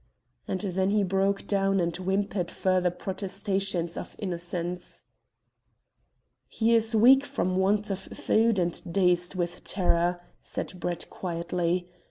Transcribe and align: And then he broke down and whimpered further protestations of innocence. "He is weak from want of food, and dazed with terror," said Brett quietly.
And 0.47 0.61
then 0.61 0.89
he 0.89 1.03
broke 1.03 1.45
down 1.45 1.79
and 1.79 1.95
whimpered 1.95 2.49
further 2.49 2.89
protestations 2.89 3.95
of 3.95 4.15
innocence. 4.17 5.03
"He 6.47 6.73
is 6.73 6.95
weak 6.95 7.23
from 7.23 7.55
want 7.57 7.91
of 7.91 7.99
food, 7.99 8.57
and 8.57 8.81
dazed 8.91 9.35
with 9.35 9.63
terror," 9.63 10.19
said 10.41 10.79
Brett 10.79 11.07
quietly. 11.11 11.87